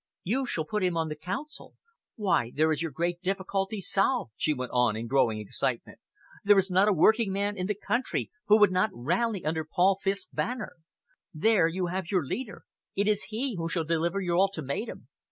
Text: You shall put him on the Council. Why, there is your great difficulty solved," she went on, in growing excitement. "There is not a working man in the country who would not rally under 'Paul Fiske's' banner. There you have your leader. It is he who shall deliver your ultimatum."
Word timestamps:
You 0.23 0.47
shall 0.47 0.65
put 0.65 0.81
him 0.83 0.97
on 0.97 1.09
the 1.09 1.15
Council. 1.15 1.75
Why, 2.15 2.51
there 2.55 2.71
is 2.71 2.81
your 2.81 2.89
great 2.89 3.21
difficulty 3.21 3.79
solved," 3.79 4.31
she 4.35 4.51
went 4.51 4.71
on, 4.71 4.95
in 4.95 5.05
growing 5.05 5.37
excitement. 5.37 5.99
"There 6.43 6.57
is 6.57 6.71
not 6.71 6.87
a 6.87 6.91
working 6.91 7.31
man 7.31 7.55
in 7.55 7.67
the 7.67 7.75
country 7.75 8.31
who 8.47 8.59
would 8.59 8.71
not 8.71 8.89
rally 8.93 9.45
under 9.45 9.63
'Paul 9.63 9.99
Fiske's' 10.01 10.25
banner. 10.33 10.77
There 11.35 11.67
you 11.67 11.85
have 11.85 12.09
your 12.09 12.25
leader. 12.25 12.63
It 12.95 13.07
is 13.07 13.25
he 13.29 13.57
who 13.57 13.69
shall 13.69 13.83
deliver 13.83 14.19
your 14.19 14.39
ultimatum." 14.39 15.07